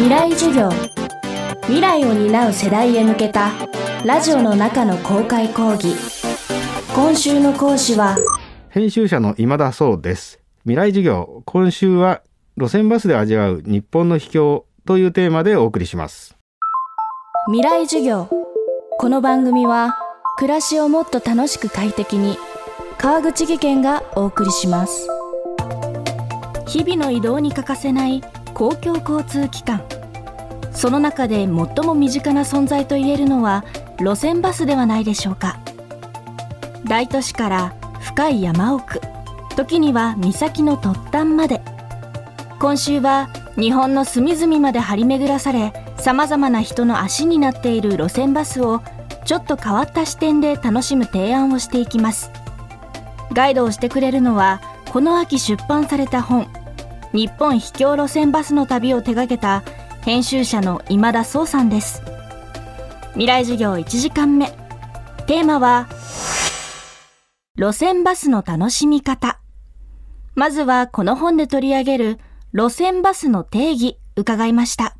[0.00, 0.70] 未来授業。
[1.64, 3.50] 未来を担う世代へ向けた
[4.02, 5.94] ラジオの中の公開講義。
[6.94, 8.16] 今週の講師は
[8.70, 10.40] 編集者の今田壮です。
[10.62, 11.42] 未来授業。
[11.44, 12.22] 今週は
[12.56, 16.34] 路線バスで味わう日本の秘境というテーマでお送りします。
[17.48, 18.30] 未来授業。
[18.98, 19.98] この番組は
[20.38, 22.38] 暮らしをもっと楽しく快適に
[22.96, 25.06] 川口義賢がお送りします。
[26.66, 28.22] 日々の移動に欠かせない
[28.60, 29.82] 公共交通機関。
[30.70, 33.64] その中で最も身近な存在といえるのは
[33.98, 35.58] 路線バスではないでしょうか。
[36.84, 39.00] 大都市から深い山奥
[39.56, 41.62] 時には岬の突端まで。
[42.58, 48.82] 今週は日本の隅々まで張り巡らされさまざまな人の足になっている路線バスを
[49.24, 52.30] ちょっと変わった視点で楽しむ提案をしていきます。
[53.32, 54.60] ガイドをしてくれるのは
[54.92, 56.46] この秋出版された本
[57.12, 59.64] 日本秘境路線バスの旅を手掛けた
[60.02, 62.02] 編集者の今田壮さんです。
[63.14, 64.52] 未来授業1時間目。
[65.26, 65.88] テーマは
[67.56, 69.40] 路線バスの楽しみ方。
[70.36, 72.18] まずはこの本で取り上げる
[72.52, 74.94] 路線バスの定義伺いました。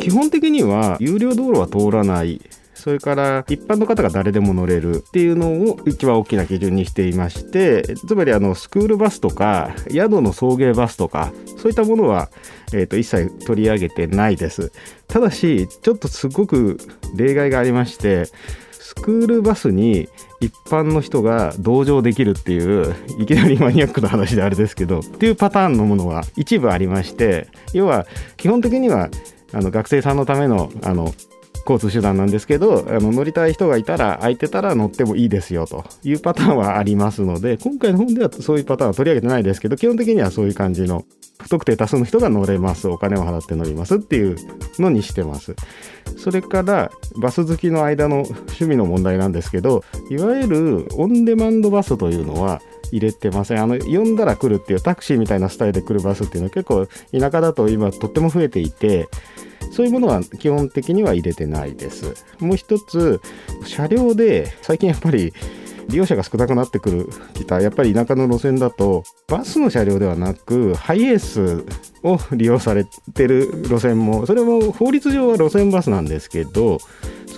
[0.00, 2.40] 基本的には有料道路は通らない。
[2.78, 12.30] それから一般の方が誰でも乗れるっていうのを一番大きな基準にしていましてつまりあのスクールバスとか宿の送迎バスとかそういったものは、
[12.72, 14.70] えー、と一切取り上げてないです。
[15.08, 16.78] ただしちょっとすごく
[17.16, 18.26] 例外がありまして
[18.72, 20.08] スクールバスに
[20.40, 29.10] 一般の人が同乗できるっていういきなりマニアックな話であれですけどっていうパターンのものは一部ありまして要は基本的には
[29.52, 31.12] あの学生さんのためのあの
[31.68, 41.04] 交通手段なんですけどあの乗りたい人がいたら空いてたら乗ってもいいですよというパターンはありますので今回の本ではそういうパターンは取り上げてないですけど基本的にはそういう感じの
[41.40, 44.36] 不特定多数の人が乗れますお金を払って乗りますっていう
[44.78, 45.54] のにしてます。
[46.16, 52.60] それからバス好きの間の趣味の問題なんですけどいわゆるオンデマンドバスというのは
[52.90, 53.62] 入れてません。
[53.62, 59.08] あの呼んだら来るっていうタクシーみたいなスタイルで来るバスっていうのは結構田舎だと今とっても増えていて
[59.72, 62.26] そういうものは基本的には入れてないです。
[62.40, 63.20] もう一つ
[63.64, 65.32] 車両で最近やっぱり
[65.88, 71.64] 利用者が少なくなってくるきたやっぱり田舎の路線だとバスの車両ではなくハイエース
[72.02, 72.84] を利用され
[73.14, 76.78] てる路線もそれも法律上は路線バスなんですけど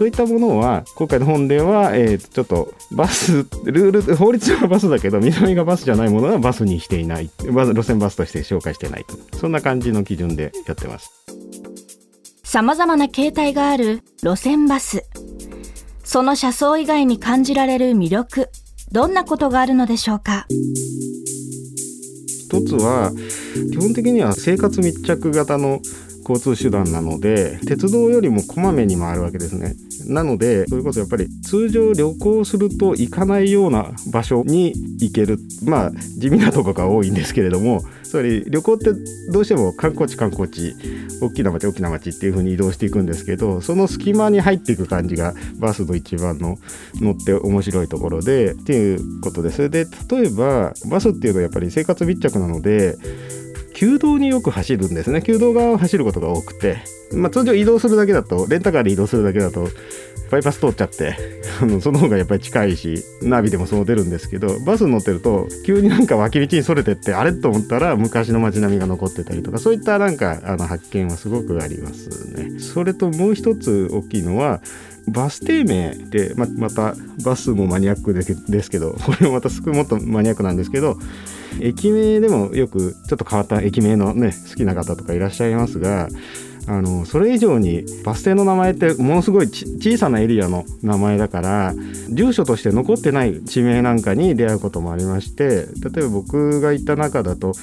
[0.00, 7.30] そういったものは今回の本では、えー、ちょっとバスルール法律上はバスだけど南がバスじゃないものはバスにしていない。
[7.38, 9.04] 路線バスとして紹介してない。
[9.34, 11.19] そんな感じの基準でやってます。
[12.52, 15.04] 様々な形態がある路線バス。
[16.02, 18.48] その車窓以外に感じられる魅力、
[18.90, 20.48] どんなことがあるのでしょうか？
[20.48, 23.12] 一つは
[23.70, 25.78] 基本的には生活密着型の
[26.30, 29.74] 交通手段なので鉄道よりもこまめに回るわけですね。
[30.06, 35.38] なのでそれこそやっぱり通常旅行すると行かないような場所に行ける。
[35.64, 38.90] まあ地味なとこが多いんですけれどもつまり旅行って
[39.30, 40.74] どうしても観光地観光地
[41.20, 46.58] 大きな町大きな町っていう風に移動していくんですけどその隙間に入っていく感じがバスの一番の
[46.94, 49.70] 乗って面白いところでっていうことです。
[49.70, 52.96] で例えばバスっていうのはやっぱり生活密着なので
[53.80, 59.68] 旧道によく走るんですね旧道側を走ることが多くて、まあ、通常移動するだけだとレンタカーで移動するだけだと
[60.30, 61.16] バイパス通っちゃって
[61.80, 72.60] その方がやっぱり近いしナビでもそう出るんですけどバスに乗ってると急になんか脇道にそれてってあれと思ったら昔の街並みが残ってたりとかそういったなんかあの発見はすごくありますね。
[72.60, 74.60] それともう一つ大きいのは
[75.08, 80.98] バス停名でままたバスもマニアックですけどこれもまたすくもっとマニアックなんですけど
[81.60, 86.08] 駅名でもよくちょっと変わった駅名のね好きな方とかいらっしゃいますが
[86.66, 91.74] あのそれ以上にバス停の名前ってものすごい小さなエリアの名前だから
[92.10, 97.54] 住所として残ってない地名なんかに出会うこともありまして例えば僕が行った中だと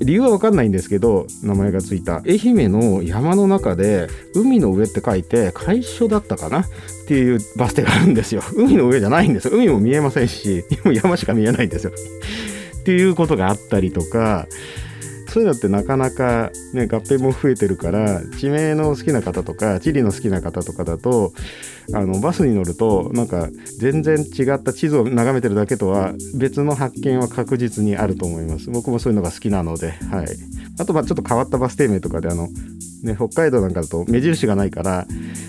[0.00, 6.60] 理由は分かんないんですけど名前がついた愛媛の山の中で海の上って書いて海所だったかな？
[6.60, 6.64] っ
[7.06, 8.42] ていうバス停があるんですよ。
[8.54, 9.54] 海の上じゃないんですよ。
[9.54, 10.64] 海も見えませんし
[11.02, 11.92] 山しか見えないんですよ。
[12.82, 14.46] っていうことがあったりとか
[15.32, 21.32] そういうのってなかなか、ね、合併も増えてるから地名の好きな方とか地理の好きな方とかだと
[21.94, 23.48] あのバスに乗るとなんか
[23.78, 28.70] 全然違った地図を眺めてるだけとは別の発見は確実にあると思います。
[28.70, 30.26] 僕もそういうのが好きなので、はい、
[30.78, 32.48] あとまあちょっと変わったバス停名とかであの、
[33.02, 35.06] ね、北海道なんかだと目印がないから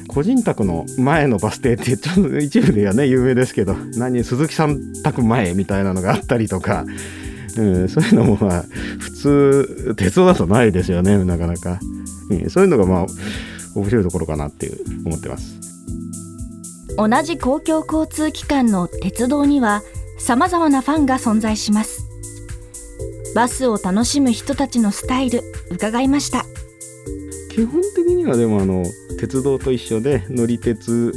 [0.08, 6.86] 個人宅の前のバス停ってちょっと一部ではね有名ですけど何鈴木さん宅前みたいなのがあったりとか
[7.58, 8.64] うん、そういうのもまあ
[9.00, 11.80] 普通鉄道だとないですよねなかなか、
[12.30, 13.06] うん、そういうのがまあ
[13.76, 15.60] 面白いところかなっていう思ってます。
[16.96, 19.82] 同じ公共交通機関の鉄道には
[20.20, 22.08] 様々なファンが存在します。
[23.36, 25.42] バスを楽しむ人たちのスタイル
[25.72, 26.46] 伺いました。
[27.50, 28.84] 基本的にはでもあの
[29.20, 31.14] 鉄道と一緒で乗り鉄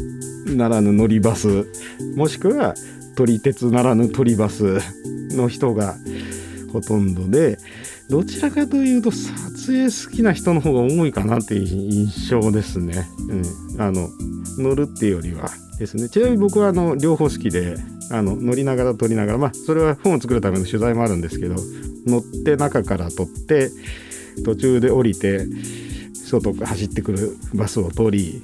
[0.46, 1.66] ならぬ乗りバス
[2.14, 2.74] もしくは
[3.16, 4.78] 撮り鉄ならぬ撮りバス
[5.30, 5.96] の人が
[6.76, 7.58] ほとんどで
[8.10, 14.08] どちらかというと撮影好きな人の方が多いかなっていう印象ですね、うん、あの
[14.58, 16.08] 乗るっていうよりはですね。
[16.08, 17.76] ちなみに僕はあの両方好きで
[18.10, 21.56] あの乗りながら撮りながらまあそれは本を作るための取材もあるんですけど
[22.06, 23.70] 乗って中から撮って
[24.44, 25.46] 途中で降りて
[26.14, 28.40] 外走ってくるバスを撮り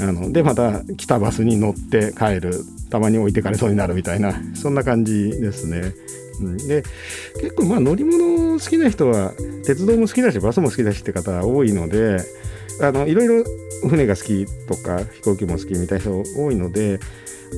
[0.00, 2.64] あのでまた来たバスに乗って帰る。
[2.94, 5.92] たまに置いてかれそうになるみたいなそんな感じですね。
[6.40, 6.82] うん、で
[7.40, 9.32] 結構まあ乗り物好きな人は
[9.64, 12.18] 鉄道も好きだしバスも好きだしって方多いので
[12.80, 13.44] あのいろいろ
[13.88, 16.98] 船が好きとか飛行機も好きみたいな人多いので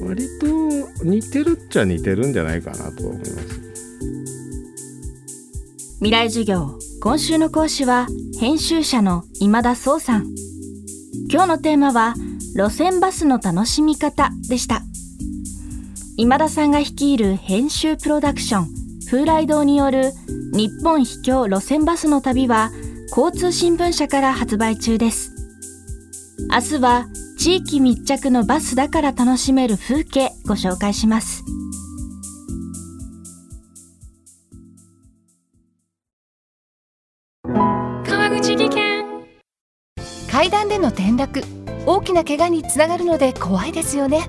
[0.02, 0.46] 割と
[1.04, 3.66] 似てるっちゃ似てるんじゃないかなと思います。
[5.98, 6.78] 未来授業。
[7.00, 8.06] 今週の講師は
[8.38, 10.26] 編集者の今田壮さん。
[11.30, 12.14] 今日のテーマは
[12.54, 14.82] 路線バスの楽しみ方でした。
[16.18, 18.68] 今田さんが率いる編集プロダクション
[19.10, 20.12] 風来堂による
[20.54, 22.70] 日本秘境路線バスの旅は
[23.14, 25.30] 交通新聞社から発売中です。
[26.50, 27.06] 明日は
[27.38, 31.44] 地域密着のバスだから楽しめる風景ご紹介します。
[37.44, 39.04] 川口技研。
[40.30, 41.42] 階段での転落
[41.84, 44.28] 大きな怪我につながるので怖いですよね